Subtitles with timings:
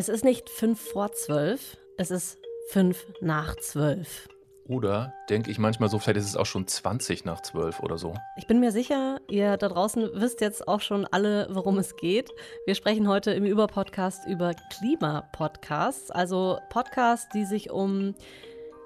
[0.00, 2.38] Es ist nicht fünf vor zwölf, es ist
[2.70, 4.30] fünf nach zwölf.
[4.66, 8.14] Oder denke ich manchmal so, vielleicht ist es auch schon 20 nach 12 oder so.
[8.38, 12.30] Ich bin mir sicher, ihr da draußen wisst jetzt auch schon alle, worum es geht.
[12.64, 18.14] Wir sprechen heute im Überpodcast über Klimapodcasts, also Podcasts, die sich um,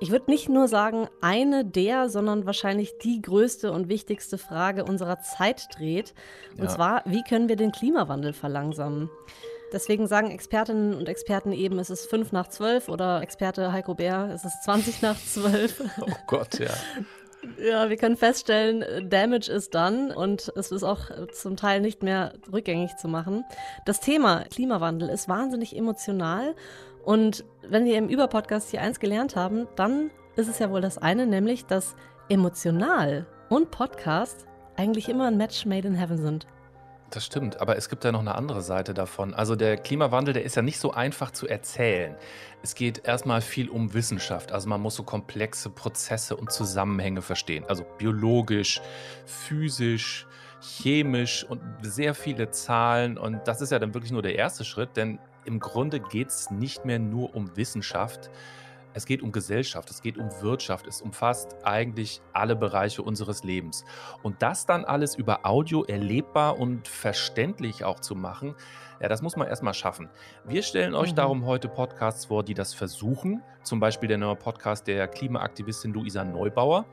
[0.01, 5.21] ich würde nicht nur sagen, eine der, sondern wahrscheinlich die größte und wichtigste Frage unserer
[5.21, 6.13] Zeit dreht.
[6.59, 6.71] Und ja.
[6.71, 9.11] zwar, wie können wir den Klimawandel verlangsamen?
[9.75, 14.31] Deswegen sagen Expertinnen und Experten eben, es ist 5 nach 12 oder Experte Heiko Bär,
[14.33, 15.83] es ist 20 nach 12.
[16.01, 16.71] Oh Gott, ja.
[17.59, 22.35] Ja, wir können feststellen, Damage ist done und es ist auch zum Teil nicht mehr
[22.53, 23.45] rückgängig zu machen.
[23.85, 26.55] Das Thema Klimawandel ist wahnsinnig emotional
[27.05, 30.99] und wenn wir im Überpodcast hier eins gelernt haben, dann ist es ja wohl das
[30.99, 31.97] eine, nämlich dass
[32.29, 34.47] emotional und Podcast
[34.77, 36.47] eigentlich immer ein Match made in heaven sind.
[37.15, 39.35] Das stimmt, aber es gibt ja noch eine andere Seite davon.
[39.35, 42.17] Also der Klimawandel, der ist ja nicht so einfach zu erzählen.
[42.61, 44.51] Es geht erstmal viel um Wissenschaft.
[44.51, 47.65] Also man muss so komplexe Prozesse und Zusammenhänge verstehen.
[47.69, 48.81] Also biologisch,
[49.27, 50.27] physisch,
[50.61, 53.17] chemisch und sehr viele Zahlen.
[53.17, 56.51] Und das ist ja dann wirklich nur der erste Schritt, denn im Grunde geht es
[56.51, 58.29] nicht mehr nur um Wissenschaft,
[58.95, 63.85] es geht um Gesellschaft, es geht um Wirtschaft, es umfasst eigentlich alle Bereiche unseres Lebens.
[64.23, 68.55] Und das dann alles über Audio erlebbar und verständlich auch zu machen,
[69.01, 70.09] ja, das muss man erstmal schaffen.
[70.45, 71.17] Wir stellen euch mhm.
[71.17, 73.43] darum heute Podcasts vor, die das versuchen.
[73.63, 76.87] Zum Beispiel der neue Podcast der Klimaaktivistin Luisa Neubauer.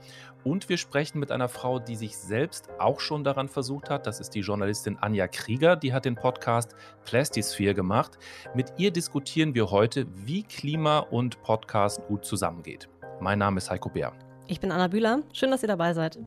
[0.44, 4.08] Und wir sprechen mit einer Frau, die sich selbst auch schon daran versucht hat.
[4.08, 6.76] Das ist die Journalistin Anja Krieger, die hat den Podcast
[7.06, 8.18] Plastisphere gemacht.
[8.56, 12.90] Mit ihr diskutieren wir heute, wie Klima und Podcast gut zusammengeht.
[13.20, 14.14] Mein Name ist Heiko Bär.
[14.48, 15.22] Ich bin Anna Bühler.
[15.32, 16.18] Schön, dass ihr dabei seid.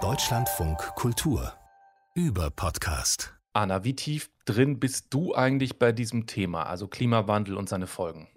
[0.00, 1.52] Deutschlandfunk Kultur
[2.14, 3.34] über Podcast.
[3.52, 8.28] Anna, wie tief drin bist du eigentlich bei diesem Thema, also Klimawandel und seine Folgen?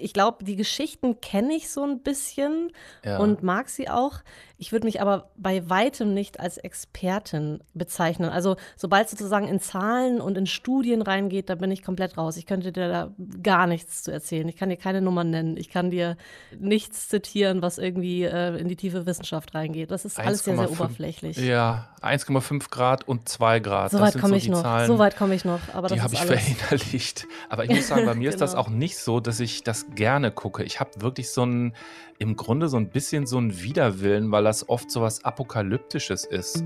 [0.00, 2.72] Ich glaube, die Geschichten kenne ich so ein bisschen
[3.04, 3.18] ja.
[3.18, 4.20] und mag sie auch.
[4.56, 8.30] Ich würde mich aber bei weitem nicht als Expertin bezeichnen.
[8.30, 12.36] Also sobald es sozusagen in Zahlen und in Studien reingeht, da bin ich komplett raus.
[12.36, 13.10] Ich könnte dir da
[13.42, 14.48] gar nichts zu erzählen.
[14.48, 15.56] Ich kann dir keine Nummern nennen.
[15.56, 16.16] Ich kann dir
[16.58, 19.90] nichts zitieren, was irgendwie äh, in die tiefe Wissenschaft reingeht.
[19.90, 21.36] Das ist alles sehr, sehr oberflächlich.
[21.36, 23.90] Ja, 1,5 Grad und 2 Grad.
[23.90, 24.86] So weit komme so ich noch.
[24.86, 25.74] So weit komme ich noch noch.
[25.74, 26.40] Aber die habe ich alles.
[26.40, 27.26] verinnerlicht.
[27.48, 28.34] Aber ich muss sagen, bei mir genau.
[28.34, 28.62] ist das genau.
[28.62, 30.62] auch nicht so, dass ich das gerne gucke.
[30.62, 31.74] Ich habe wirklich so ein,
[32.18, 36.62] im Grunde so ein bisschen so ein Widerwillen, weil das oft so was Apokalyptisches ist.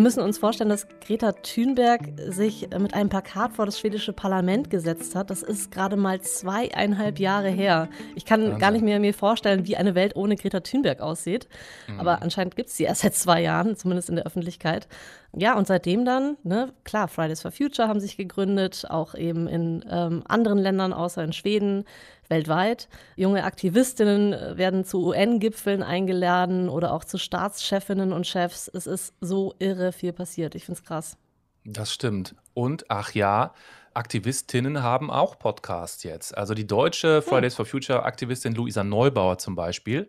[0.00, 4.70] Wir müssen uns vorstellen, dass Greta Thunberg sich mit einem Plakat vor das schwedische Parlament
[4.70, 5.28] gesetzt hat.
[5.28, 7.90] Das ist gerade mal zweieinhalb Jahre her.
[8.14, 8.58] Ich kann Wahnsinn.
[8.58, 11.48] gar nicht mehr mir vorstellen, wie eine Welt ohne Greta Thunberg aussieht.
[11.86, 12.00] Mhm.
[12.00, 14.88] Aber anscheinend gibt es sie erst seit zwei Jahren, zumindest in der Öffentlichkeit.
[15.36, 19.84] Ja, und seitdem dann, ne, klar, Fridays for Future haben sich gegründet, auch eben in
[19.88, 21.84] ähm, anderen Ländern außer in Schweden
[22.28, 22.88] weltweit.
[23.14, 28.68] Junge Aktivistinnen äh, werden zu UN-Gipfeln eingeladen oder auch zu Staatschefinnen und Chefs.
[28.72, 30.54] Es ist so irre viel passiert.
[30.56, 31.16] Ich finde es krass.
[31.64, 32.34] Das stimmt.
[32.54, 33.54] Und ach ja,
[33.94, 36.36] Aktivistinnen haben auch Podcasts jetzt.
[36.36, 40.08] Also die deutsche Fridays for Future Aktivistin Luisa Neubauer zum Beispiel,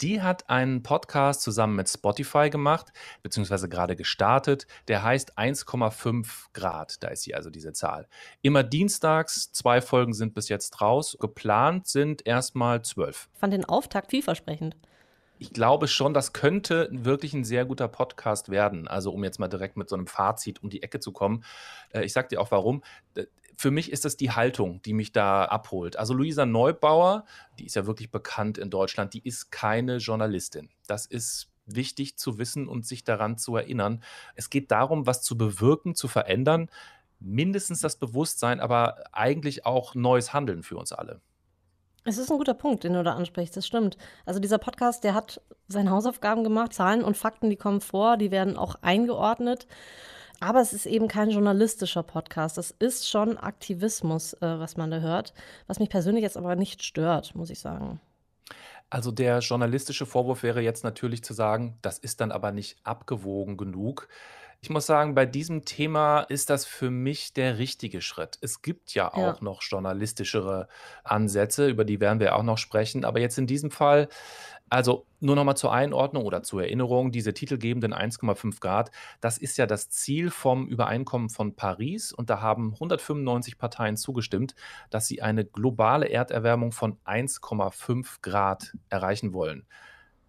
[0.00, 2.92] die hat einen Podcast zusammen mit Spotify gemacht,
[3.22, 4.66] beziehungsweise gerade gestartet.
[4.86, 7.02] Der heißt 1,5 Grad.
[7.02, 8.08] Da ist sie also diese Zahl.
[8.42, 11.16] Immer dienstags, zwei Folgen sind bis jetzt raus.
[11.20, 13.28] Geplant sind erstmal zwölf.
[13.34, 14.76] Ich fand den Auftakt vielversprechend.
[15.40, 18.88] Ich glaube schon, das könnte wirklich ein sehr guter Podcast werden.
[18.88, 21.44] Also, um jetzt mal direkt mit so einem Fazit um die Ecke zu kommen.
[21.90, 22.82] Äh, ich sag dir auch warum
[23.58, 25.96] für mich ist das die Haltung, die mich da abholt.
[25.96, 27.24] Also Luisa Neubauer,
[27.58, 30.70] die ist ja wirklich bekannt in Deutschland, die ist keine Journalistin.
[30.86, 34.04] Das ist wichtig zu wissen und sich daran zu erinnern.
[34.36, 36.70] Es geht darum, was zu bewirken, zu verändern,
[37.18, 41.20] mindestens das Bewusstsein, aber eigentlich auch neues Handeln für uns alle.
[42.04, 43.98] Es ist ein guter Punkt, den du da ansprichst, das stimmt.
[44.24, 48.30] Also dieser Podcast, der hat seine Hausaufgaben gemacht, Zahlen und Fakten, die kommen vor, die
[48.30, 49.66] werden auch eingeordnet.
[50.40, 52.58] Aber es ist eben kein journalistischer Podcast.
[52.58, 55.34] Das ist schon Aktivismus, äh, was man da hört,
[55.66, 58.00] was mich persönlich jetzt aber nicht stört, muss ich sagen.
[58.90, 63.56] Also der journalistische Vorwurf wäre jetzt natürlich zu sagen, das ist dann aber nicht abgewogen
[63.56, 64.08] genug.
[64.60, 68.38] Ich muss sagen, bei diesem Thema ist das für mich der richtige Schritt.
[68.40, 69.40] Es gibt ja auch Ja.
[69.40, 70.66] noch journalistischere
[71.04, 73.04] Ansätze, über die werden wir auch noch sprechen.
[73.04, 74.08] Aber jetzt in diesem Fall,
[74.68, 78.90] also nur noch mal zur Einordnung oder zur Erinnerung, diese titelgebenden 1,5 Grad,
[79.20, 82.12] das ist ja das Ziel vom Übereinkommen von Paris.
[82.12, 84.56] Und da haben 195 Parteien zugestimmt,
[84.90, 89.68] dass sie eine globale Erderwärmung von 1,5 Grad erreichen wollen.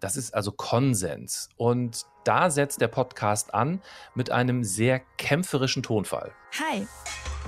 [0.00, 1.50] Das ist also Konsens.
[1.56, 3.80] Und da setzt der Podcast an
[4.14, 6.32] mit einem sehr kämpferischen Tonfall.
[6.58, 6.86] Hi,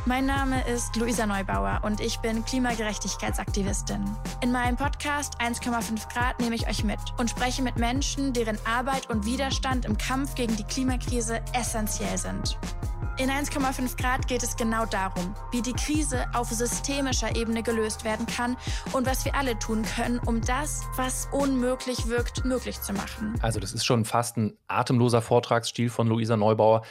[0.07, 4.05] mein Name ist Luisa Neubauer und ich bin Klimagerechtigkeitsaktivistin.
[4.41, 9.09] In meinem Podcast 1,5 Grad nehme ich euch mit und spreche mit Menschen, deren Arbeit
[9.11, 12.59] und Widerstand im Kampf gegen die Klimakrise essentiell sind.
[13.19, 18.27] In 1,5 Grad geht es genau darum, wie die Krise auf systemischer Ebene gelöst werden
[18.27, 18.57] kann
[18.93, 23.35] und was wir alle tun können, um das, was unmöglich wirkt, möglich zu machen.
[23.43, 26.83] Also das ist schon fast ein atemloser Vortragsstil von Luisa Neubauer.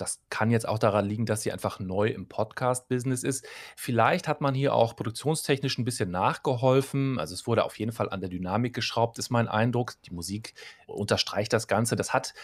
[0.00, 3.46] Das kann jetzt auch daran liegen, dass sie einfach neu im Podcast-Business ist.
[3.76, 7.18] Vielleicht hat man hier auch produktionstechnisch ein bisschen nachgeholfen.
[7.18, 9.94] Also es wurde auf jeden Fall an der Dynamik geschraubt, ist mein Eindruck.
[10.02, 10.54] Die Musik
[10.86, 11.96] unterstreicht das Ganze.
[11.96, 12.34] Das hat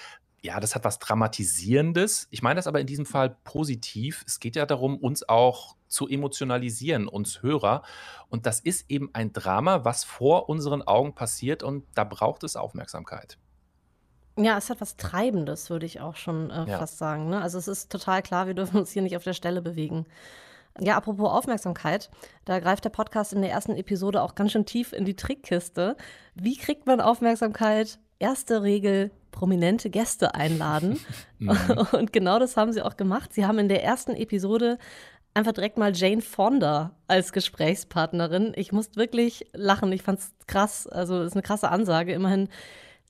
[0.44, 2.28] ja, das hat was Dramatisierendes.
[2.30, 4.22] Ich meine das aber in diesem Fall positiv.
[4.26, 7.82] Es geht ja darum, uns auch zu emotionalisieren, uns Hörer.
[8.28, 12.56] Und das ist eben ein Drama, was vor unseren Augen passiert und da braucht es
[12.56, 13.38] Aufmerksamkeit.
[14.36, 16.78] Ja, es hat was Treibendes, würde ich auch schon äh, Ja.
[16.78, 17.28] fast sagen.
[17.30, 17.40] Ne?
[17.40, 20.06] Also es ist total klar, wir dürfen uns hier nicht auf der Stelle bewegen.
[20.80, 22.10] Ja, apropos Aufmerksamkeit,
[22.44, 25.96] da greift der Podcast in der ersten Episode auch ganz schön tief in die Trickkiste.
[26.34, 28.00] Wie kriegt man Aufmerksamkeit?
[28.18, 30.98] Erste Regel, prominente Gäste einladen.
[31.38, 31.50] Mhm.
[31.92, 33.32] Und genau das haben sie auch gemacht.
[33.34, 34.78] Sie haben in der ersten Episode
[35.34, 38.52] einfach direkt mal Jane Fonda als Gesprächspartnerin.
[38.56, 39.92] Ich musste wirklich lachen.
[39.92, 40.86] Ich fand es krass.
[40.86, 42.12] Also, das ist eine krasse Ansage.
[42.14, 42.48] Immerhin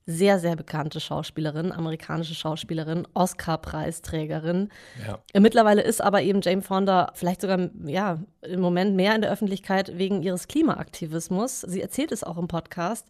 [0.06, 4.68] sehr, sehr bekannte Schauspielerin, amerikanische Schauspielerin, Oscar-Preisträgerin.
[5.06, 5.18] Ja.
[5.32, 9.30] Äh, Mittlerweile ist aber eben Jane Fonda vielleicht sogar ja, im Moment mehr in der
[9.32, 11.62] Öffentlichkeit wegen ihres Klimaaktivismus.
[11.62, 13.06] Sie erzählt es auch im Podcast.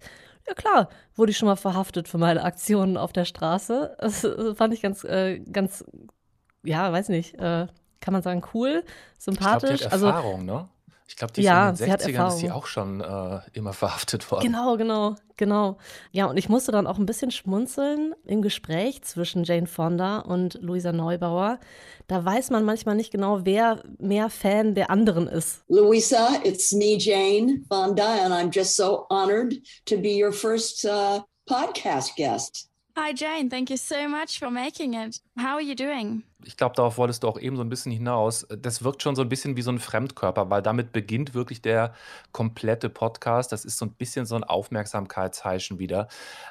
[0.47, 3.97] Ja klar, wurde ich schon mal verhaftet für meine Aktionen auf der Straße.
[3.99, 5.85] Das, äh, fand ich ganz, äh, ganz,
[6.63, 7.67] ja, weiß nicht, äh,
[8.01, 9.85] kann man sagen, cool, Ich glaube, die sympathisch.
[9.87, 10.69] hat also Erfahrung, ne?
[11.07, 12.51] Ich glaube, die ist Ja, in den sie hat 60ern ist sie Erfahrung.
[12.53, 14.43] auch schon äh, immer verhaftet worden.
[14.43, 15.77] Genau, genau, genau.
[16.13, 20.55] Ja, und ich musste dann auch ein bisschen schmunzeln im Gespräch zwischen Jane Fonda und
[20.63, 21.61] Luisa Neubauer.
[22.07, 25.63] Da weiß man manchmal nicht genau, wer mehr Fan der anderen ist.
[25.69, 29.55] Louisa, it's me, Jane Fonda, and I'm just so honored
[29.87, 32.71] to be your first uh, podcast guest.
[32.97, 35.21] Hi Jane, thank you so much for making it.
[35.37, 36.23] How are you doing?
[36.45, 38.47] Ich glaube, darauf wolltest du auch eben so ein bisschen hinaus.
[38.57, 41.93] Das wirkt schon so ein bisschen wie so ein Fremdkörper, weil damit beginnt wirklich der
[42.31, 43.51] komplette Podcast.
[43.51, 46.07] Das ist so ein bisschen so ein Aufmerksamkeitszeichen wieder.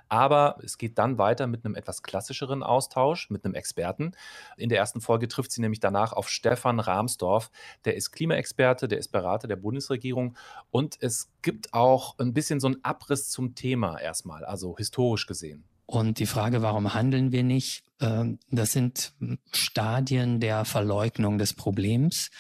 [0.10, 4.12] Aber es geht dann weiter mit einem etwas klassischeren Austausch, mit einem Experten.
[4.57, 7.51] In der ersten Folge trifft sie nämlich danach auf Stefan Rahmsdorf.
[7.86, 10.36] Der ist Klimaexperte, der ist Berater der Bundesregierung.
[10.72, 15.63] Und es gibt auch ein bisschen so einen Abriss zum Thema erstmal, also historisch gesehen.
[15.94, 19.13] Und die Frage, warum handeln wir nicht, ähm, das sind
[19.54, 22.31] Stadien der Verleugnung des Problems,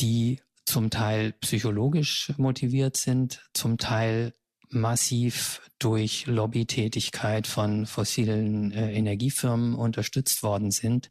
[0.00, 4.32] die zum Teil psychologisch motiviert sind, zum Teil
[4.70, 11.10] massiv durch Lobbytätigkeit von fossilen äh, Energiefirmen unterstützt worden sind.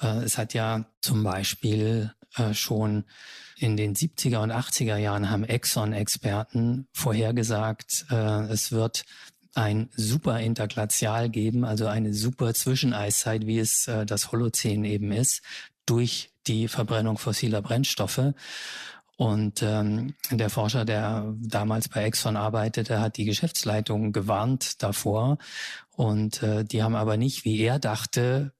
[0.00, 3.02] Äh, es hat ja zum Beispiel äh, schon
[3.56, 9.04] in den 70er und 80er Jahren haben Exxon-Experten vorhergesagt, es wird
[9.58, 15.42] ein super Interglazial geben, also eine super Zwischeneiszeit, wie es äh, das Holozän eben ist,
[15.84, 18.34] durch die Verbrennung fossiler Brennstoffe.
[19.16, 25.38] Und ähm, der Forscher, der damals bei Exxon arbeitete, hat die Geschäftsleitung gewarnt davor.
[25.90, 28.52] Und äh, die haben aber nicht, wie er dachte,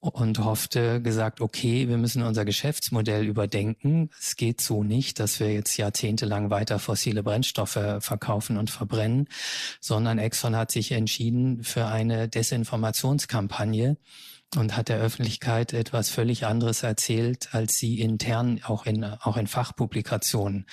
[0.00, 4.10] und hoffte, gesagt, okay, wir müssen unser Geschäftsmodell überdenken.
[4.18, 9.28] Es geht so nicht, dass wir jetzt jahrzehntelang weiter fossile Brennstoffe verkaufen und verbrennen,
[9.80, 13.96] sondern Exxon hat sich entschieden für eine Desinformationskampagne
[14.56, 19.46] und hat der Öffentlichkeit etwas völlig anderes erzählt, als sie intern auch in, auch in
[19.46, 20.66] Fachpublikationen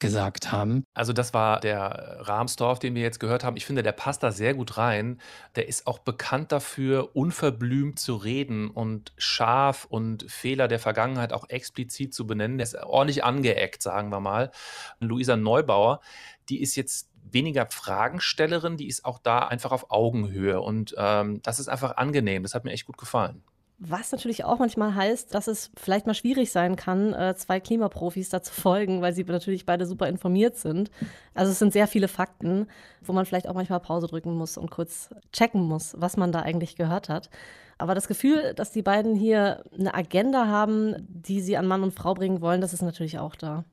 [0.00, 0.84] gesagt haben.
[0.94, 3.56] Also das war der Rahmsdorf, den wir jetzt gehört haben.
[3.56, 5.20] Ich finde, der passt da sehr gut rein.
[5.54, 11.48] Der ist auch bekannt dafür, unverblümt zu reden und scharf und Fehler der Vergangenheit auch
[11.48, 12.58] explizit zu benennen.
[12.58, 14.50] Der ist ordentlich angeeckt, sagen wir mal.
[14.98, 16.00] Luisa Neubauer,
[16.48, 21.58] die ist jetzt weniger Fragenstellerin, die ist auch da einfach auf Augenhöhe und ähm, das
[21.58, 22.42] ist einfach angenehm.
[22.42, 23.42] Das hat mir echt gut gefallen.
[23.82, 28.28] Was natürlich auch manchmal heißt, dass es vielleicht mal schwierig sein kann, äh, zwei Klimaprofis
[28.28, 30.90] da zu folgen, weil sie natürlich beide super informiert sind.
[31.32, 32.66] Also es sind sehr viele Fakten,
[33.00, 36.40] wo man vielleicht auch manchmal Pause drücken muss und kurz checken muss, was man da
[36.40, 37.30] eigentlich gehört hat.
[37.78, 41.94] Aber das Gefühl, dass die beiden hier eine Agenda haben, die sie an Mann und
[41.94, 43.64] Frau bringen wollen, das ist natürlich auch da.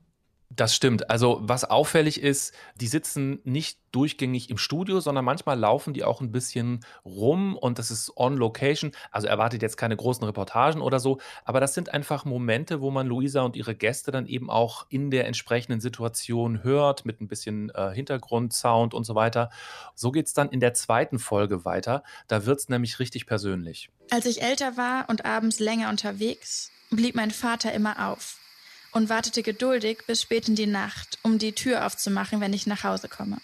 [0.50, 1.10] Das stimmt.
[1.10, 6.22] Also, was auffällig ist, die sitzen nicht durchgängig im Studio, sondern manchmal laufen die auch
[6.22, 8.92] ein bisschen rum und das ist on location.
[9.10, 13.06] Also, erwartet jetzt keine großen Reportagen oder so, aber das sind einfach Momente, wo man
[13.06, 17.70] Luisa und ihre Gäste dann eben auch in der entsprechenden Situation hört, mit ein bisschen
[17.74, 19.50] äh, Hintergrundsound und so weiter.
[19.94, 22.02] So geht es dann in der zweiten Folge weiter.
[22.26, 23.90] Da wird es nämlich richtig persönlich.
[24.10, 28.37] Als ich älter war und abends länger unterwegs, blieb mein Vater immer auf
[28.92, 32.84] und wartete geduldig bis spät in die Nacht, um die Tür aufzumachen, wenn ich nach
[32.84, 33.38] Hause komme.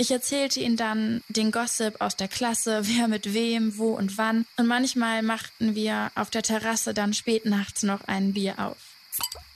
[0.00, 4.46] Ich erzählte ihm dann den Gossip aus der Klasse, wer mit wem, wo und wann.
[4.56, 8.76] Und manchmal machten wir auf der Terrasse dann spät nachts noch ein Bier auf.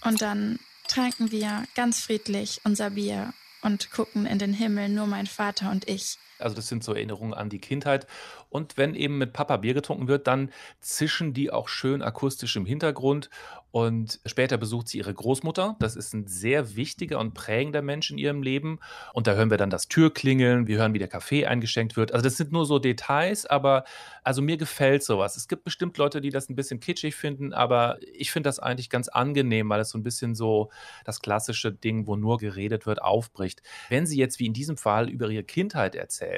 [0.03, 0.59] Und dann
[0.89, 3.33] tranken wir ganz friedlich unser Bier
[3.63, 6.19] und gucken in den Himmel, nur mein Vater und ich.
[6.43, 8.07] Also das sind so Erinnerungen an die Kindheit.
[8.51, 12.67] Und wenn eben mit Papa Bier getrunken wird, dann zischen die auch schön akustisch im
[12.67, 13.31] Hintergrund.
[13.73, 15.77] Und später besucht sie ihre Großmutter.
[15.81, 18.81] Das ist ein sehr wichtiger und prägender Mensch in ihrem Leben.
[19.15, 22.13] Und da hören wir dann das Türklingeln, wir hören, wie der Kaffee eingeschenkt wird.
[22.13, 23.85] Also das sind nur so Details, aber
[24.25, 25.39] also mir gefällt sowas.
[25.39, 28.91] Es gibt bestimmt Leute, die das ein bisschen kitschig finden, aber ich finde das eigentlich
[28.91, 30.71] ganz angenehm, weil es so ein bisschen so
[31.07, 33.63] das klassische Ding, wo nur geredet wird, aufbricht.
[33.89, 36.32] Wenn sie jetzt wie in diesem Fall über ihre Kindheit erzählt,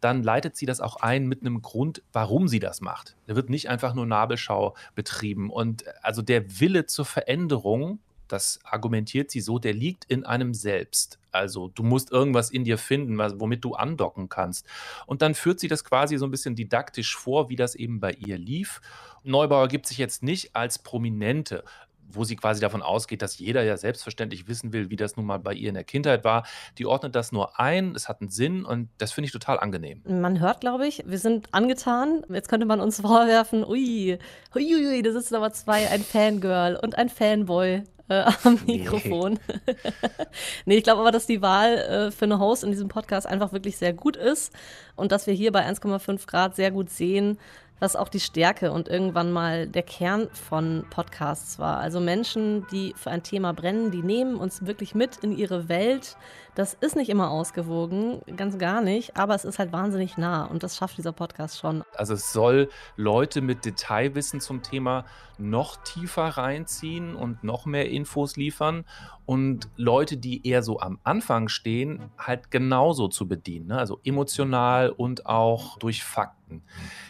[0.00, 3.16] dann leitet sie das auch ein mit einem Grund, warum sie das macht.
[3.26, 5.50] Da wird nicht einfach nur Nabelschau betrieben.
[5.50, 10.54] Und äh, also der Wille zur Veränderung, das argumentiert sie so, der liegt in einem
[10.54, 11.18] selbst.
[11.32, 14.66] Also du musst irgendwas in dir finden, womit du andocken kannst.
[15.06, 18.12] Und dann führt sie das quasi so ein bisschen didaktisch vor, wie das eben bei
[18.12, 18.80] ihr lief.
[19.24, 21.64] Neubauer gibt sich jetzt nicht als Prominente
[22.10, 25.38] wo sie quasi davon ausgeht, dass jeder ja selbstverständlich wissen will, wie das nun mal
[25.38, 26.44] bei ihr in der Kindheit war.
[26.78, 30.02] Die ordnet das nur ein, es hat einen Sinn und das finde ich total angenehm.
[30.06, 32.24] Man hört, glaube ich, wir sind angetan.
[32.28, 34.18] Jetzt könnte man uns vorwerfen, ui,
[34.54, 37.82] ui, ui, da sitzen aber zwei, ein Fangirl und ein Fanboy.
[38.10, 39.38] Äh, am Mikrofon.
[39.66, 39.74] Nee,
[40.64, 43.52] nee ich glaube aber, dass die Wahl äh, für eine Host in diesem Podcast einfach
[43.52, 44.54] wirklich sehr gut ist
[44.96, 47.38] und dass wir hier bei 1,5 Grad sehr gut sehen,
[47.80, 51.78] was auch die Stärke und irgendwann mal der Kern von Podcasts war.
[51.78, 56.16] Also Menschen, die für ein Thema brennen, die nehmen uns wirklich mit in ihre Welt.
[56.54, 60.64] Das ist nicht immer ausgewogen, ganz gar nicht, aber es ist halt wahnsinnig nah und
[60.64, 61.84] das schafft dieser Podcast schon.
[61.94, 65.04] Also es soll Leute mit Detailwissen zum Thema
[65.38, 68.84] noch tiefer reinziehen und noch mehr Infos liefern
[69.24, 73.68] und Leute, die eher so am Anfang stehen, halt genauso zu bedienen.
[73.68, 73.78] Ne?
[73.78, 76.37] Also emotional und auch durch Fakten.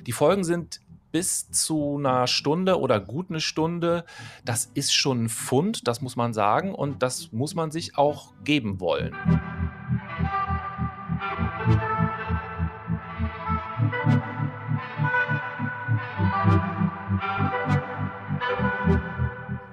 [0.06, 0.80] Die Folgen sind
[1.10, 4.04] bis zu einer Stunde oder gut eine Stunde.
[4.44, 6.74] Das ist schon ein Fund, das muss man sagen.
[6.74, 9.14] Und das muss man sich auch geben wollen.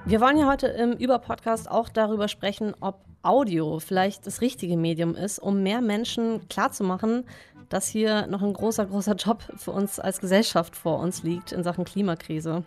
[0.08, 5.16] Wir wollen ja heute im Über-Podcast auch darüber sprechen, ob Audio vielleicht das richtige Medium
[5.16, 7.26] ist, um mehr Menschen klarzumachen,
[7.70, 11.64] dass hier noch ein großer, großer Job für uns als Gesellschaft vor uns liegt in
[11.64, 12.64] Sachen Klimakrise.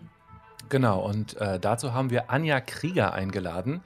[0.69, 3.81] Genau, und äh, dazu haben wir Anja Krieger eingeladen.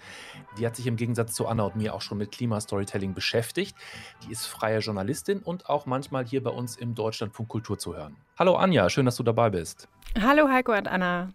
[0.58, 3.75] Die hat sich im Gegensatz zu Anna und mir auch schon mit Klimastorytelling beschäftigt.
[4.25, 8.17] Die ist freie Journalistin und auch manchmal hier bei uns im Deutschlandfunk Kultur zu hören.
[8.38, 9.88] Hallo Anja, schön, dass du dabei bist.
[10.22, 11.29] Hallo Heiko und Anna.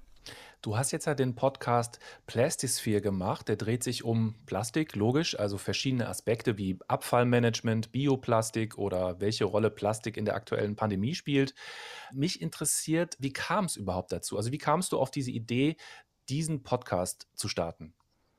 [0.60, 3.46] Du hast jetzt ja den Podcast Plastisphere gemacht.
[3.46, 9.70] Der dreht sich um Plastik, logisch, also verschiedene Aspekte wie Abfallmanagement, Bioplastik oder welche Rolle
[9.70, 11.54] Plastik in der aktuellen Pandemie spielt.
[12.12, 14.36] Mich interessiert, wie kam es überhaupt dazu?
[14.36, 15.76] Also wie kamst du auf diese Idee,
[16.28, 17.94] diesen Podcast zu starten?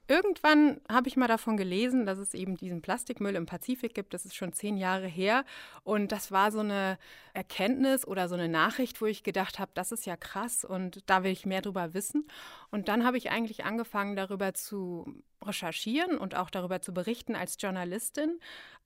[0.09, 4.13] Irgendwann habe ich mal davon gelesen, dass es eben diesen Plastikmüll im Pazifik gibt.
[4.13, 5.45] Das ist schon zehn Jahre her.
[5.83, 6.97] Und das war so eine
[7.33, 11.23] Erkenntnis oder so eine Nachricht, wo ich gedacht habe, das ist ja krass und da
[11.23, 12.27] will ich mehr drüber wissen.
[12.71, 15.05] Und dann habe ich eigentlich angefangen, darüber zu
[15.43, 18.39] recherchieren und auch darüber zu berichten als Journalistin.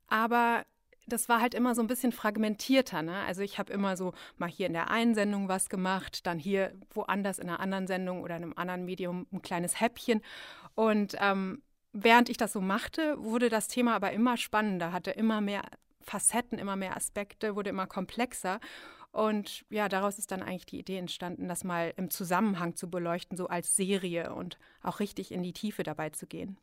[0.08, 0.65] Aber
[1.08, 3.01] das war halt immer so ein bisschen fragmentierter.
[3.01, 3.15] Ne?
[3.27, 6.74] Also ich habe immer so mal hier in der einen Sendung was gemacht, dann hier
[6.94, 10.22] woanders in einer anderen Sendung oder in einem anderen Medium ein kleines Häppchen.
[10.75, 11.62] Und ähm,
[11.92, 15.63] während ich das so machte, wurde das Thema aber immer spannender, hatte immer mehr
[16.01, 18.60] Facetten, immer mehr Aspekte, wurde immer komplexer.
[19.12, 23.38] Und ja, daraus ist dann eigentlich die Idee entstanden, das mal im Zusammenhang zu beleuchten,
[23.38, 26.58] so als Serie und auch richtig in die Tiefe dabei zu gehen.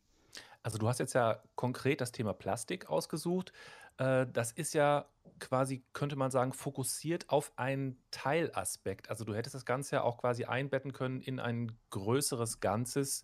[0.61, 3.53] Also du hast jetzt ja konkret das Thema Plastik ausgesucht.
[3.97, 5.05] Äh, das ist ja
[5.39, 9.09] quasi, könnte man sagen, fokussiert auf einen Teilaspekt.
[9.09, 13.23] Also du hättest das Ganze ja auch quasi einbetten können in ein größeres Ganzes.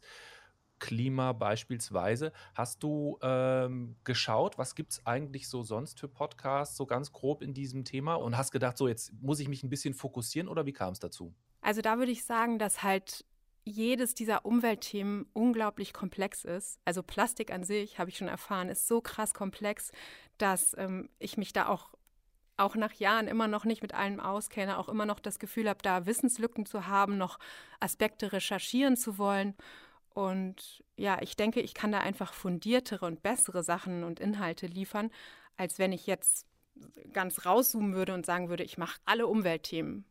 [0.80, 2.32] Klima beispielsweise.
[2.54, 7.42] Hast du ähm, geschaut, was gibt es eigentlich so sonst für Podcasts, so ganz grob
[7.42, 10.66] in diesem Thema und hast gedacht, so jetzt muss ich mich ein bisschen fokussieren oder
[10.66, 11.34] wie kam es dazu?
[11.62, 13.26] Also da würde ich sagen, dass halt
[13.64, 16.80] jedes dieser Umweltthemen unglaublich komplex ist.
[16.86, 19.92] Also Plastik an sich, habe ich schon erfahren, ist so krass komplex,
[20.38, 21.90] dass ähm, ich mich da auch
[22.58, 25.80] auch nach Jahren immer noch nicht mit allem auskenne, auch immer noch das Gefühl habe,
[25.84, 27.38] da Wissenslücken zu haben, noch
[27.80, 29.56] Aspekte recherchieren zu wollen.
[30.18, 35.12] Und ja, ich denke, ich kann da einfach fundiertere und bessere Sachen und Inhalte liefern,
[35.58, 36.48] als wenn ich jetzt
[37.14, 40.06] ganz rauszoomen würde und sagen würde, ich mache alle Umweltthemen.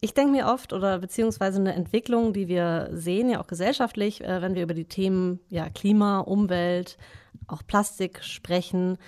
[0.00, 4.42] Ich denke mir oft, oder beziehungsweise eine Entwicklung, die wir sehen, ja auch gesellschaftlich, äh,
[4.42, 6.96] wenn wir über die Themen ja, Klima, Umwelt,
[7.46, 8.98] auch Plastik sprechen,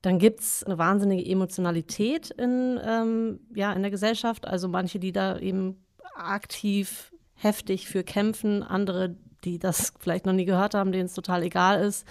[0.00, 4.46] dann gibt es eine wahnsinnige Emotionalität in, ähm, ja, in der Gesellschaft.
[4.46, 5.84] Also manche, die da eben
[6.14, 9.14] aktiv, heftig für kämpfen, andere,
[9.44, 12.06] die das vielleicht noch nie gehört haben, denen es total egal ist.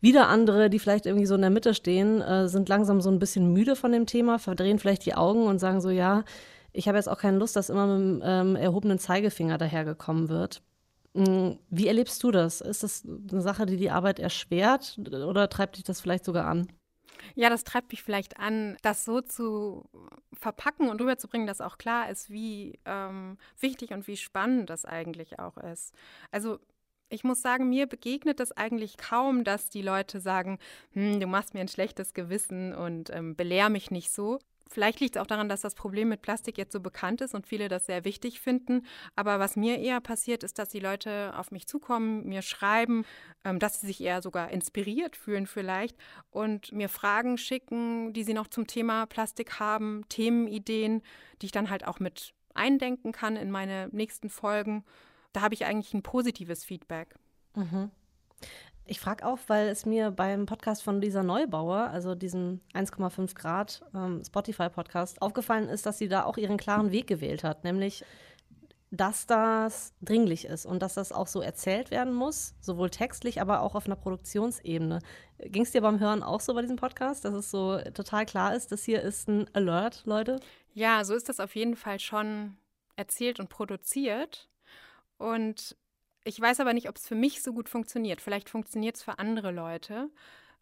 [0.00, 3.18] Wieder andere, die vielleicht irgendwie so in der Mitte stehen, äh, sind langsam so ein
[3.18, 6.24] bisschen müde von dem Thema, verdrehen vielleicht die Augen und sagen so, ja,
[6.72, 10.62] ich habe jetzt auch keine Lust, dass immer mit dem ähm, erhobenen Zeigefinger dahergekommen wird.
[11.14, 12.60] Hm, wie erlebst du das?
[12.60, 16.68] Ist das eine Sache, die die Arbeit erschwert oder treibt dich das vielleicht sogar an?
[17.34, 19.88] Ja, das treibt mich vielleicht an, das so zu
[20.32, 25.38] verpacken und rüberzubringen, dass auch klar ist, wie ähm, wichtig und wie spannend das eigentlich
[25.38, 25.94] auch ist.
[26.30, 26.58] Also
[27.08, 30.58] ich muss sagen, mir begegnet es eigentlich kaum, dass die Leute sagen,
[30.92, 34.38] hm, du machst mir ein schlechtes Gewissen und ähm, belehr mich nicht so.
[34.68, 37.46] Vielleicht liegt es auch daran, dass das Problem mit Plastik jetzt so bekannt ist und
[37.46, 38.84] viele das sehr wichtig finden.
[39.14, 43.04] Aber was mir eher passiert, ist, dass die Leute auf mich zukommen, mir schreiben,
[43.44, 45.96] ähm, dass sie sich eher sogar inspiriert fühlen vielleicht
[46.30, 51.02] und mir Fragen schicken, die sie noch zum Thema Plastik haben, Themenideen,
[51.40, 54.84] die ich dann halt auch mit eindenken kann in meine nächsten Folgen.
[55.32, 57.14] Da habe ich eigentlich ein positives Feedback.
[57.54, 57.90] Mhm.
[58.88, 63.82] Ich frage auch, weil es mir beim Podcast von Lisa Neubauer, also diesem 1,5 Grad
[63.94, 68.04] ähm, Spotify-Podcast, aufgefallen ist, dass sie da auch ihren klaren Weg gewählt hat, nämlich
[68.92, 73.60] dass das dringlich ist und dass das auch so erzählt werden muss, sowohl textlich, aber
[73.60, 75.00] auch auf einer Produktionsebene.
[75.38, 78.54] Ging es dir beim Hören auch so bei diesem Podcast, dass es so total klar
[78.54, 80.38] ist, dass hier ist ein Alert, Leute?
[80.72, 82.56] Ja, so ist das auf jeden Fall schon
[82.94, 84.48] erzählt und produziert.
[85.18, 85.76] Und
[86.26, 88.20] ich weiß aber nicht, ob es für mich so gut funktioniert.
[88.20, 90.10] Vielleicht funktioniert es für andere Leute.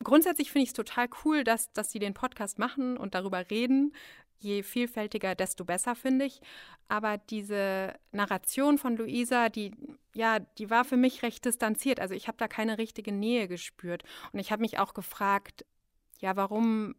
[0.02, 3.94] Grundsätzlich finde ich es total cool, dass, dass sie den Podcast machen und darüber reden.
[4.38, 6.40] Je vielfältiger, desto besser, finde ich.
[6.88, 9.72] Aber diese Narration von Luisa, die,
[10.14, 11.98] ja, die war für mich recht distanziert.
[11.98, 14.02] Also ich habe da keine richtige Nähe gespürt.
[14.32, 15.64] Und ich habe mich auch gefragt,
[16.18, 16.94] ja, warum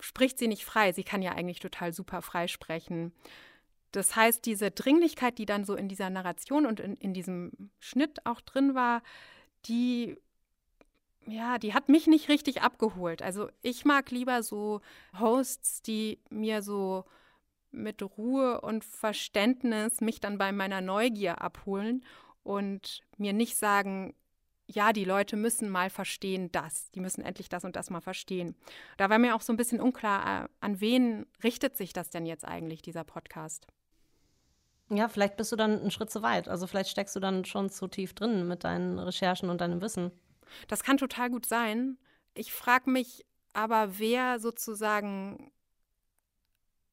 [0.00, 0.92] spricht sie nicht frei?
[0.92, 3.12] Sie kann ja eigentlich total super frei sprechen.
[3.92, 8.24] Das heißt, diese Dringlichkeit, die dann so in dieser Narration und in, in diesem Schnitt
[8.24, 9.02] auch drin war,
[9.66, 10.16] die
[11.26, 13.22] ja, die hat mich nicht richtig abgeholt.
[13.22, 14.80] Also ich mag lieber so
[15.18, 17.04] Hosts, die mir so
[17.70, 22.04] mit Ruhe und Verständnis mich dann bei meiner Neugier abholen
[22.42, 24.14] und mir nicht sagen,
[24.66, 28.54] ja, die Leute müssen mal verstehen das, die müssen endlich das und das mal verstehen.
[28.96, 32.24] Da war mir auch so ein bisschen unklar, äh, an wen richtet sich das denn
[32.24, 33.66] jetzt eigentlich, dieser Podcast?
[34.92, 36.48] Ja, vielleicht bist du dann einen Schritt zu weit.
[36.48, 40.10] Also vielleicht steckst du dann schon zu tief drin mit deinen Recherchen und deinem Wissen.
[40.66, 41.96] Das kann total gut sein.
[42.34, 45.52] Ich frage mich aber, wer sozusagen,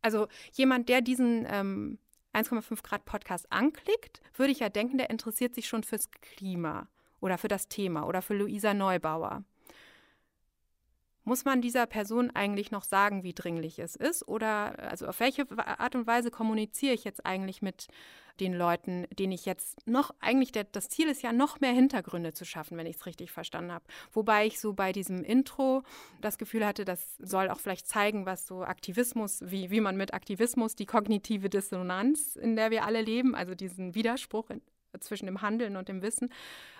[0.02, 1.98] also jemand, der diesen ähm,
[2.34, 6.88] 1,5 Grad Podcast anklickt, würde ich ja denken, der interessiert sich schon fürs Klima
[7.20, 9.44] oder für das Thema oder für Luisa Neubauer.
[11.28, 14.26] Muss man dieser Person eigentlich noch sagen, wie dringlich es ist?
[14.30, 17.88] Oder also auf welche Art und Weise kommuniziere ich jetzt eigentlich mit
[18.40, 22.32] den Leuten, denen ich jetzt noch, eigentlich der, das Ziel ist ja, noch mehr Hintergründe
[22.32, 23.84] zu schaffen, wenn ich es richtig verstanden habe.
[24.14, 25.84] Wobei ich so bei diesem Intro
[26.22, 30.14] das Gefühl hatte, das soll auch vielleicht zeigen, was so Aktivismus, wie, wie man mit
[30.14, 34.50] Aktivismus die kognitive Dissonanz, in der wir alle leben, also diesen Widerspruch
[35.00, 36.30] zwischen dem Handeln und dem Wissen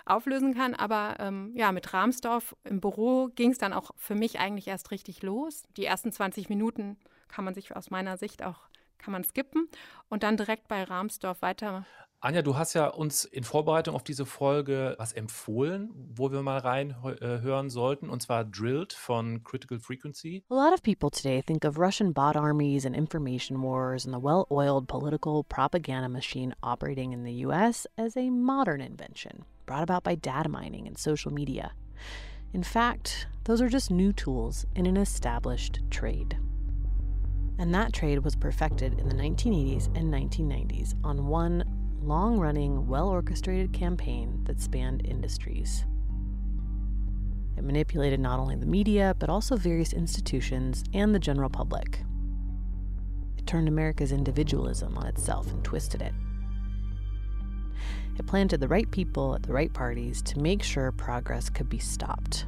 [0.04, 0.74] auflösen kann.
[0.74, 4.90] Aber ähm, ja, mit Rahmsdorf im Büro ging es dann auch für mich eigentlich erst
[4.90, 5.64] richtig los.
[5.76, 6.96] Die ersten 20 Minuten
[7.28, 8.68] kann man sich aus meiner Sicht auch
[8.98, 9.68] kann man skippen
[10.08, 11.86] und dann direkt bei Rahmsdorf weiter
[12.20, 16.58] Anja, du hast ja uns in Vorbereitung auf diese Folge was empfohlen, wo wir mal
[16.58, 20.42] reinhören äh, sollten, und zwar Drilled von Critical Frequency.
[20.50, 24.20] A lot of people today think of Russian bot armies and information wars and the
[24.20, 30.02] well oiled political propaganda machine operating in the US as a modern invention brought about
[30.02, 31.70] by data mining and social media.
[32.52, 36.36] In fact, those are just new tools in an established trade.
[37.60, 41.64] And that trade was perfected in the 1980s and 1990s on one
[42.08, 45.84] long running, well orchestrated campaign that spanned industries
[47.58, 52.02] It manipulated not only the media, but also various institutions and the general public.
[53.36, 56.14] It turned America's individualism on itself and twisted it.
[58.18, 61.78] It planted the right people at the right parties to make sure progress could be
[61.78, 62.46] stopped.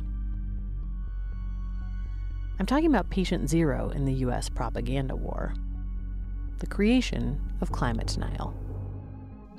[2.59, 5.53] I'm talking about patient zero in the US propaganda war
[6.59, 8.55] the creation of climate denial.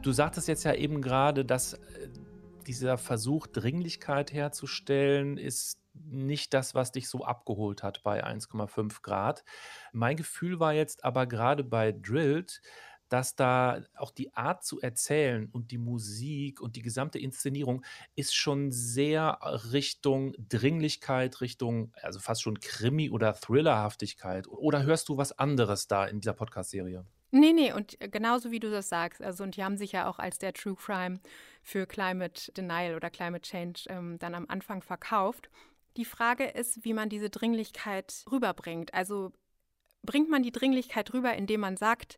[0.01, 1.79] Du sagtest jetzt ja eben gerade, dass äh,
[2.65, 9.43] dieser Versuch, Dringlichkeit herzustellen, ist nicht das, was dich so abgeholt hat bei 1,5 Grad.
[9.91, 12.61] Mein Gefühl war jetzt aber gerade bei Drilled,
[13.09, 17.83] dass da auch die Art zu erzählen und die Musik und die gesamte Inszenierung
[18.15, 19.37] ist schon sehr
[19.71, 24.47] Richtung Dringlichkeit, Richtung, also fast schon Krimi- oder Thrillerhaftigkeit.
[24.47, 27.05] Oder hörst du was anderes da in dieser Podcast-Serie?
[27.31, 30.19] Nee, nee, und genauso wie du das sagst, also und die haben sich ja auch
[30.19, 31.21] als der True Crime
[31.63, 35.49] für Climate Denial oder Climate Change ähm, dann am Anfang verkauft.
[35.95, 38.93] Die Frage ist, wie man diese Dringlichkeit rüberbringt.
[38.93, 39.31] Also
[40.03, 42.17] bringt man die Dringlichkeit rüber, indem man sagt,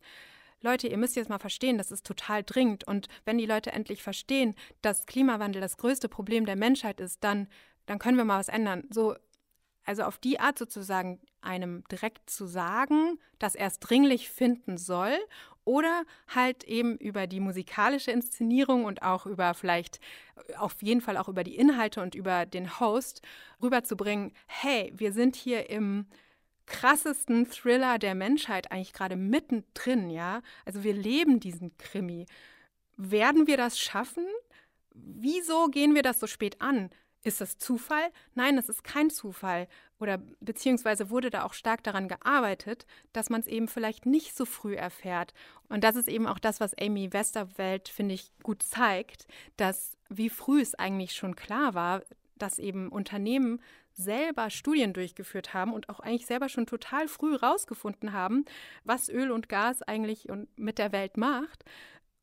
[0.62, 2.88] Leute, ihr müsst jetzt mal verstehen, das ist total dringend.
[2.88, 7.50] Und wenn die Leute endlich verstehen, dass Klimawandel das größte Problem der Menschheit ist, dann,
[7.86, 8.86] dann können wir mal was ändern.
[8.90, 9.16] So,
[9.84, 15.18] also auf die Art sozusagen einem direkt zu sagen, dass er es dringlich finden soll
[15.66, 20.00] oder halt eben über die musikalische Inszenierung und auch über vielleicht
[20.58, 23.22] auf jeden Fall auch über die Inhalte und über den Host
[23.62, 26.06] rüberzubringen, hey, wir sind hier im
[26.66, 30.42] krassesten Thriller der Menschheit eigentlich gerade mittendrin, ja?
[30.66, 32.26] Also wir leben diesen Krimi.
[32.98, 34.26] Werden wir das schaffen?
[34.94, 36.90] Wieso gehen wir das so spät an?
[37.24, 38.12] Ist das Zufall?
[38.36, 39.68] Nein, das ist kein Zufall.
[40.00, 44.46] Oder beziehungsweise wurde da auch stark daran gearbeitet, dass man es eben vielleicht nicht so
[44.46, 45.34] früh erfährt.
[45.70, 50.30] Und das ist eben auch das, was Amy Westerwelt, finde ich, gut zeigt, dass wie
[50.30, 52.02] früh es eigentlich schon klar war,
[52.38, 53.62] dass eben Unternehmen
[53.94, 58.46] selber Studien durchgeführt haben und auch eigentlich selber schon total früh rausgefunden haben,
[58.84, 61.64] was Öl und Gas eigentlich mit der Welt macht.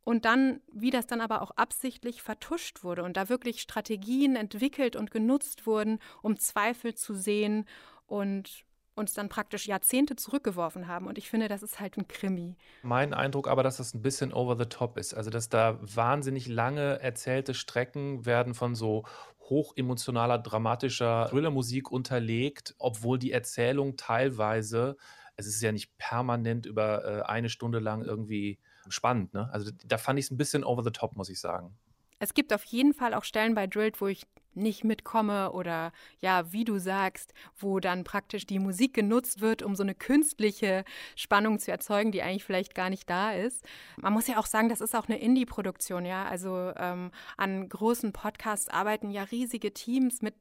[0.04, 4.96] Und dann, wie das dann aber auch absichtlich vertuscht wurde und da wirklich Strategien entwickelt
[4.96, 7.66] und genutzt wurden, um Zweifel zu sehen
[8.06, 11.06] und uns dann praktisch Jahrzehnte zurückgeworfen haben.
[11.06, 12.56] Und ich finde, das ist halt ein Krimi.
[12.82, 15.14] Mein Eindruck aber, dass das ein bisschen over the top ist.
[15.14, 19.04] Also, dass da wahnsinnig lange erzählte Strecken werden von so
[19.48, 24.96] hochemotionaler, dramatischer Thrillermusik unterlegt, obwohl die Erzählung teilweise,
[25.36, 29.34] es ist ja nicht permanent über äh, eine Stunde lang irgendwie spannend.
[29.34, 29.48] Ne?
[29.52, 31.76] Also da fand ich es ein bisschen over the top, muss ich sagen.
[32.18, 36.52] Es gibt auf jeden Fall auch Stellen bei Drilled, wo ich nicht mitkomme oder ja,
[36.52, 40.84] wie du sagst, wo dann praktisch die Musik genutzt wird, um so eine künstliche
[41.16, 43.64] Spannung zu erzeugen, die eigentlich vielleicht gar nicht da ist.
[43.96, 46.26] Man muss ja auch sagen, das ist auch eine Indie-Produktion, ja.
[46.26, 50.34] Also ähm, an großen Podcasts arbeiten ja riesige Teams mit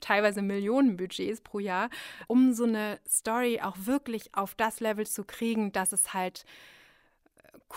[0.00, 1.90] teilweise Millionenbudgets pro Jahr,
[2.26, 6.44] um so eine Story auch wirklich auf das Level zu kriegen, dass es halt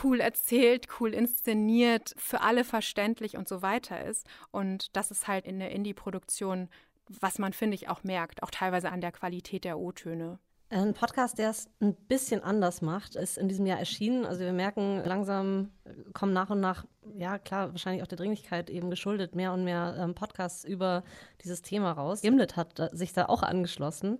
[0.03, 4.25] cool erzählt, cool inszeniert, für alle verständlich und so weiter ist.
[4.51, 6.69] Und das ist halt in der Indie-Produktion,
[7.07, 10.39] was man, finde ich, auch merkt, auch teilweise an der Qualität der O-Töne.
[10.69, 14.25] Ein Podcast, der es ein bisschen anders macht, ist in diesem Jahr erschienen.
[14.25, 15.69] Also wir merken, langsam
[16.13, 19.95] kommen nach und nach, ja klar, wahrscheinlich auch der Dringlichkeit eben geschuldet, mehr und mehr
[19.99, 21.03] ähm, Podcasts über
[21.43, 22.21] dieses Thema raus.
[22.21, 24.17] Gimlet hat sich da auch angeschlossen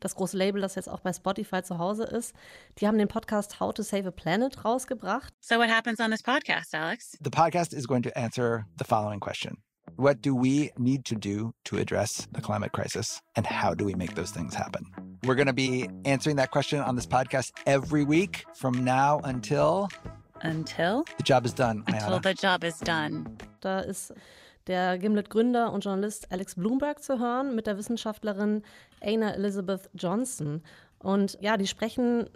[0.00, 2.34] das große Label, das jetzt auch bei Spotify zu Hause ist,
[2.78, 5.32] die haben den Podcast How to Save a Planet rausgebracht.
[5.40, 7.16] So what happens on this podcast, Alex?
[7.22, 9.62] The podcast is going to answer the following question.
[9.96, 13.94] What do we need to do to address the climate crisis and how do we
[13.94, 14.84] make those things happen?
[15.24, 19.88] We're going to be answering that question on this podcast every week from now until
[20.42, 21.82] until the job is done.
[21.86, 23.38] Until the job is done.
[23.60, 24.12] Da ist
[24.66, 28.62] der Gimlet-Gründer und Journalist Alex Bloomberg zu hören mit der Wissenschaftlerin
[29.06, 30.62] Aina Elizabeth Johnson.
[30.98, 32.28] Und ja, die sprechen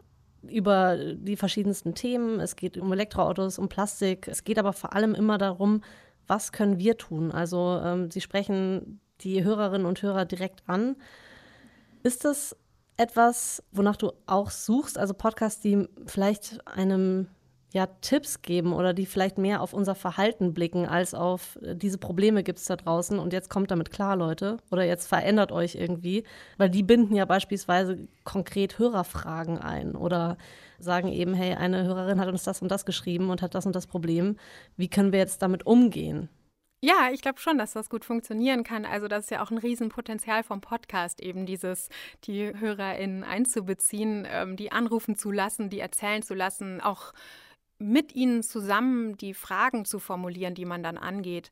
[0.43, 2.41] über die verschiedensten Themen.
[2.41, 4.29] Es geht um Elektroautos, um Plastik.
[4.29, 5.83] Es geht aber vor allem immer darum,
[6.27, 7.33] was können wir tun?
[7.33, 10.97] Also ähm, sie sprechen die Hörerinnen und Hörer direkt an.
[12.03, 12.57] Ist das
[12.97, 14.97] etwas, wonach du auch suchst?
[14.97, 17.29] Also Podcasts, die vielleicht einem
[17.73, 21.99] ja, Tipps geben oder die vielleicht mehr auf unser Verhalten blicken, als auf äh, diese
[21.99, 25.77] Probleme gibt es da draußen und jetzt kommt damit klar, Leute, oder jetzt verändert euch
[25.77, 26.25] irgendwie,
[26.59, 30.37] weil die binden ja beispielsweise konkret Hörerfragen ein oder
[30.79, 33.77] sagen eben, hey, eine Hörerin hat uns das und das geschrieben und hat das und
[33.77, 34.37] das Problem,
[34.77, 36.29] wie können wir jetzt damit umgehen?
[36.83, 38.87] Ja, ich glaube schon, dass das gut funktionieren kann.
[38.87, 41.91] Also das ist ja auch ein Riesenpotenzial vom Podcast, eben dieses,
[42.25, 47.13] die HörerInnen einzubeziehen, ähm, die anrufen zu lassen, die erzählen zu lassen, auch
[47.81, 51.51] mit ihnen zusammen die Fragen zu formulieren, die man dann angeht.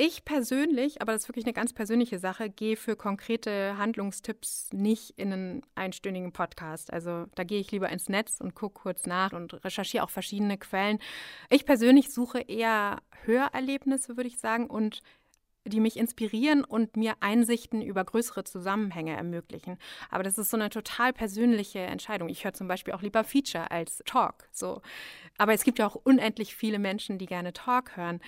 [0.00, 5.10] Ich persönlich, aber das ist wirklich eine ganz persönliche Sache, gehe für konkrete Handlungstipps nicht
[5.18, 6.92] in einen einstündigen Podcast.
[6.92, 10.56] Also da gehe ich lieber ins Netz und gucke kurz nach und recherchiere auch verschiedene
[10.56, 11.00] Quellen.
[11.50, 15.00] Ich persönlich suche eher Hörerlebnisse, würde ich sagen, und
[15.68, 19.78] die mich inspirieren und mir Einsichten über größere Zusammenhänge ermöglichen.
[20.10, 22.28] Aber das ist so eine total persönliche Entscheidung.
[22.28, 24.48] Ich höre zum Beispiel auch lieber Feature als Talk.
[24.52, 24.82] So.
[25.36, 28.20] Aber es gibt ja auch unendlich viele Menschen, die gerne Talk hören.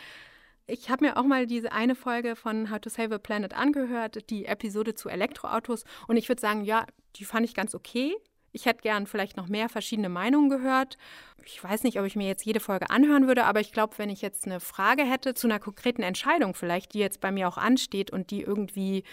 [0.66, 4.30] Ich habe mir auch mal diese eine Folge von How to Save a Planet angehört,
[4.30, 5.84] die Episode zu Elektroautos.
[6.06, 8.14] Und ich würde sagen, ja, die fand ich ganz okay.
[8.52, 10.98] Ich hätte gern vielleicht noch mehr verschiedene Meinungen gehört.
[11.44, 14.10] Ich weiß nicht, ob ich mir jetzt jede Folge anhören würde, aber ich glaube, wenn
[14.10, 17.58] ich jetzt eine Frage hätte zu einer konkreten Entscheidung vielleicht, die jetzt bei mir auch
[17.58, 19.04] ansteht und die irgendwie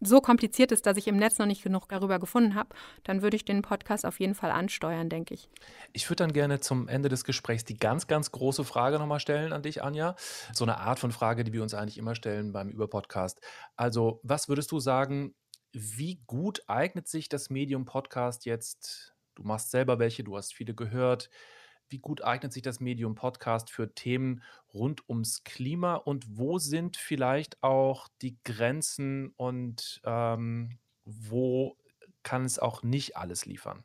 [0.00, 2.70] so kompliziert ist, dass ich im Netz noch nicht genug darüber gefunden habe,
[3.04, 5.48] dann würde ich den Podcast auf jeden Fall ansteuern, denke ich.
[5.92, 9.52] Ich würde dann gerne zum Ende des Gesprächs die ganz, ganz große Frage nochmal stellen
[9.52, 10.16] an dich, Anja.
[10.54, 13.40] So eine Art von Frage, die wir uns eigentlich immer stellen beim Überpodcast.
[13.76, 15.34] Also, was würdest du sagen,
[15.72, 19.14] wie gut eignet sich das Medium Podcast jetzt?
[19.34, 21.30] Du machst selber welche, du hast viele gehört
[21.90, 26.96] wie gut eignet sich das Medium Podcast für Themen rund ums Klima und wo sind
[26.96, 31.76] vielleicht auch die Grenzen und ähm, wo
[32.22, 33.84] kann es auch nicht alles liefern?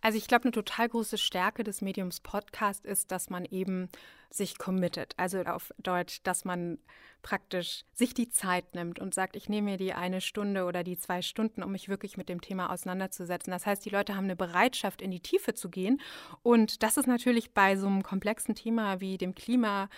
[0.00, 3.88] Also ich glaube, eine total große Stärke des Mediums Podcast ist, dass man eben
[4.30, 5.14] sich committet.
[5.16, 6.78] Also auf Deutsch, dass man
[7.22, 10.98] praktisch sich die Zeit nimmt und sagt, ich nehme mir die eine Stunde oder die
[10.98, 13.50] zwei Stunden, um mich wirklich mit dem Thema auseinanderzusetzen.
[13.50, 16.00] Das heißt, die Leute haben eine Bereitschaft, in die Tiefe zu gehen.
[16.42, 19.88] Und das ist natürlich bei so einem komplexen Thema wie dem Klima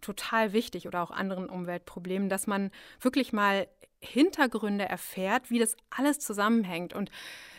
[0.00, 2.70] total wichtig oder auch anderen Umweltproblemen, dass man
[3.00, 3.68] wirklich mal
[4.00, 6.94] Hintergründe erfährt, wie das alles zusammenhängt.
[6.94, 7.10] Und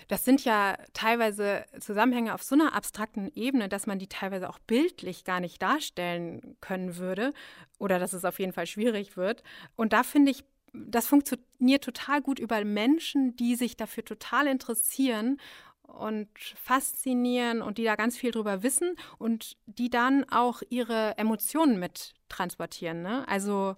[0.08, 4.60] das sind ja teilweise Zusammenhänge auf so einer abstrakten Ebene, dass man die teilweise auch
[4.60, 7.34] bildlich gar nicht darstellen können würde
[7.80, 9.44] oder dass es auf jeden Fall schwierig wird.
[9.76, 15.38] Und da finde ich, das funktioniert total gut über Menschen, die sich dafür total interessieren
[15.84, 21.80] und faszinieren und die da ganz viel drüber wissen und die dann auch ihre Emotionen
[21.80, 23.02] mit transportieren.
[23.02, 23.28] Ne?
[23.28, 23.76] Also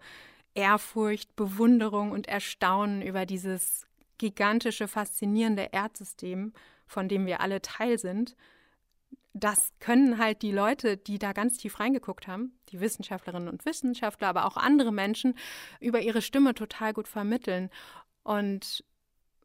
[0.53, 3.87] Ehrfurcht, Bewunderung und Erstaunen über dieses
[4.23, 6.53] gigantische, faszinierende Erdsystem,
[6.87, 8.37] von dem wir alle Teil sind,
[9.33, 14.29] das können halt die Leute, die da ganz tief reingeguckt haben, die Wissenschaftlerinnen und Wissenschaftler,
[14.29, 15.35] aber auch andere Menschen,
[15.81, 17.69] über ihre Stimme total gut vermitteln.
[18.23, 18.85] Und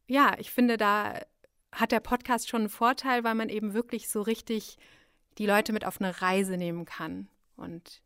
[0.07, 1.19] ja, ich finde, da
[1.73, 4.77] hat der Podcast schon einen Vorteil, weil man eben wirklich so richtig
[5.38, 8.03] die Leute mit auf eine Reise nehmen kann und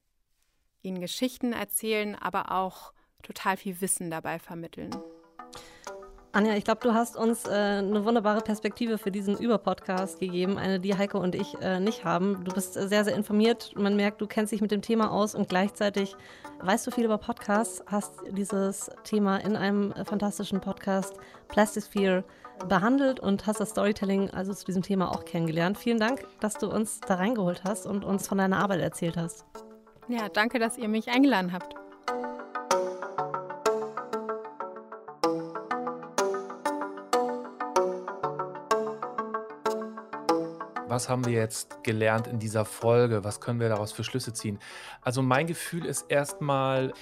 [0.83, 4.91] ihnen Geschichten erzählen, aber auch total viel Wissen dabei vermitteln.
[6.35, 10.81] Anja, ich glaube, du hast uns äh, eine wunderbare Perspektive für diesen Überpodcast gegeben, eine,
[10.81, 12.43] die Heiko und ich äh, nicht haben.
[12.45, 13.73] Du bist sehr, sehr informiert.
[13.77, 16.17] Man merkt, du kennst dich mit dem Thema aus und gleichzeitig
[16.61, 21.17] weißt du viel über Podcasts, hast dieses Thema in einem äh, fantastischen Podcast
[21.49, 22.25] Plastisphere
[22.67, 25.77] behandelt und hast das Storytelling also zu diesem Thema auch kennengelernt.
[25.77, 29.45] Vielen Dank, dass du uns da reingeholt hast und uns von deiner Arbeit erzählt hast.
[30.09, 31.82] Ja, danke, dass ihr mich eingeladen habt.
[40.93, 43.25] Was haben wir jetzt gelernt in dieser Folge?
[43.25, 44.59] Was können wir daraus für Schlüsse ziehen?
[45.01, 46.93] Also mein Gefühl ist erstmal,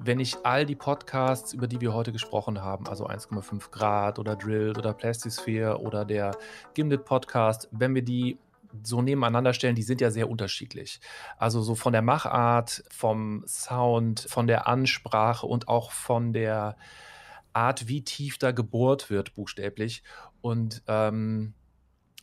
[0.00, 4.34] wenn ich all die Podcasts, über die wir heute gesprochen haben, also 1,5 Grad oder
[4.34, 6.36] Drilled oder Plastisphere oder der
[6.74, 8.38] Gimlet Podcast, wenn wir die
[8.82, 11.00] so nebeneinander stellen, die sind ja sehr unterschiedlich.
[11.36, 16.76] Also so von der Machart, vom Sound, von der Ansprache und auch von der
[17.52, 20.02] Art, wie tief da gebohrt wird, buchstäblich.
[20.40, 21.54] Und ähm,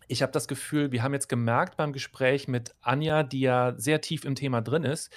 [0.08, 4.02] ich habe das Gefühl, wir haben jetzt gemerkt beim Gespräch mit Anja, die ja sehr
[4.02, 5.12] tief im Thema drin ist,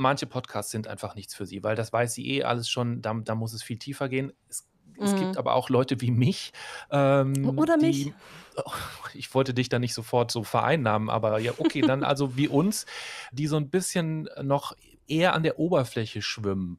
[0.00, 3.14] manche Podcasts sind einfach nichts für sie, weil das weiß sie eh alles schon, da,
[3.14, 4.32] da muss es viel tiefer gehen.
[4.48, 5.04] Es, mhm.
[5.04, 6.52] es, gibt aber auch Leute wie mich.
[6.90, 8.12] Ähm, Oder die, mich.
[8.56, 8.72] Oh,
[9.14, 12.86] ich wollte dich da nicht sofort so vereinnahmen, aber ja, okay, dann also wie uns,
[13.30, 14.74] die so ein bisschen noch
[15.06, 16.78] eher an der Oberfläche schwimmen.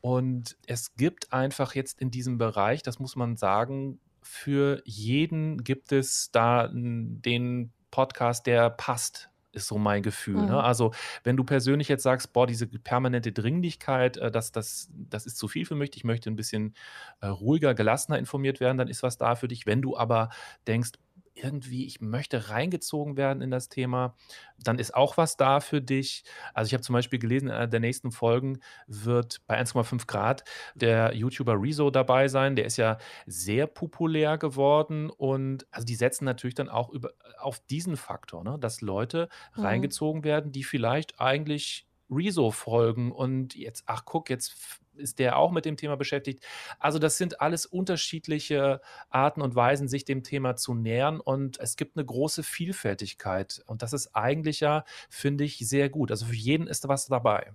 [0.00, 5.92] Und es gibt einfach jetzt in diesem Bereich, das muss man sagen, für jeden gibt
[5.92, 10.36] es da den Podcast, der passt ist so mein Gefühl.
[10.36, 10.42] Ne?
[10.42, 10.48] Mhm.
[10.48, 10.62] Ne?
[10.62, 10.92] Also,
[11.24, 15.48] wenn du persönlich jetzt sagst, boah, diese permanente Dringlichkeit, äh, das, das, das ist zu
[15.48, 16.74] viel für mich, ich möchte ein bisschen
[17.20, 19.66] äh, ruhiger, gelassener informiert werden, dann ist was da für dich.
[19.66, 20.30] Wenn du aber
[20.66, 20.92] denkst,
[21.34, 24.14] irgendwie, ich möchte reingezogen werden in das Thema,
[24.58, 26.24] dann ist auch was da für dich.
[26.54, 30.44] Also ich habe zum Beispiel gelesen, in einer der nächsten Folgen wird bei 1,5 Grad
[30.74, 32.56] der YouTuber Rezo dabei sein.
[32.56, 37.60] Der ist ja sehr populär geworden und also die setzen natürlich dann auch über, auf
[37.60, 39.62] diesen Faktor, ne, dass Leute mhm.
[39.62, 45.50] reingezogen werden, die vielleicht eigentlich Rezo folgen und jetzt, ach guck, jetzt ist der auch
[45.50, 46.44] mit dem Thema beschäftigt.
[46.78, 51.76] Also das sind alles unterschiedliche Arten und Weisen, sich dem Thema zu nähern und es
[51.76, 56.10] gibt eine große Vielfältigkeit und das ist eigentlich ja, finde ich, sehr gut.
[56.10, 57.52] Also für jeden ist was dabei.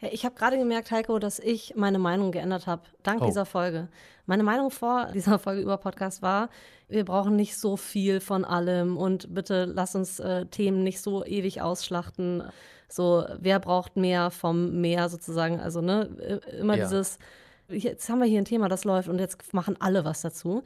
[0.00, 3.26] Ich habe gerade gemerkt, Heiko, dass ich meine Meinung geändert habe, dank oh.
[3.26, 3.88] dieser Folge.
[4.26, 6.50] Meine Meinung vor dieser Folge über Podcast war,
[6.88, 11.24] wir brauchen nicht so viel von allem und bitte lass uns äh, Themen nicht so
[11.24, 12.42] ewig ausschlachten.
[12.88, 15.60] So, wer braucht mehr vom Meer sozusagen?
[15.60, 16.84] Also, ne, immer ja.
[16.84, 17.18] dieses,
[17.68, 20.62] jetzt haben wir hier ein Thema, das läuft und jetzt machen alle was dazu.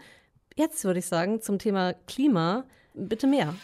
[0.54, 3.54] Jetzt würde ich sagen, zum Thema Klima, bitte mehr.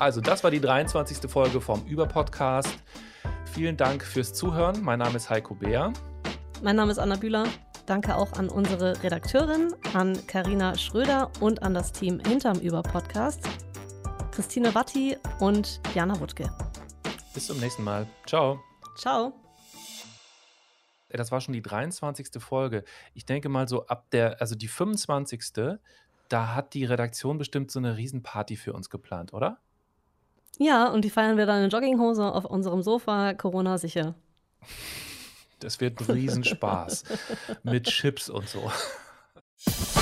[0.00, 1.30] Also, das war die 23.
[1.30, 2.78] Folge vom Über-Podcast.
[3.52, 4.82] Vielen Dank fürs Zuhören.
[4.82, 5.92] Mein Name ist Heiko Beer.
[6.62, 7.46] Mein Name ist Anna Bühler.
[7.86, 13.48] Danke auch an unsere Redakteurin, an Karina Schröder und an das Team hinterm Über-Podcast.
[14.30, 16.52] Christine Watti und Jana Wuttke.
[17.34, 18.06] Bis zum nächsten Mal.
[18.26, 18.60] Ciao.
[18.96, 19.32] Ciao.
[21.08, 22.40] Das war schon die 23.
[22.42, 22.84] Folge.
[23.14, 25.78] Ich denke mal so ab der, also die 25.
[26.28, 29.58] Da hat die Redaktion bestimmt so eine Riesenparty für uns geplant, oder?
[30.58, 34.14] Ja, und die feiern wir dann in Jogginghose auf unserem Sofa, Corona sicher.
[35.60, 37.04] Das wird ein Riesenspaß.
[37.62, 38.70] Mit Chips und so.